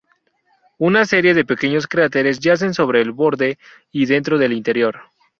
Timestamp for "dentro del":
4.07-4.53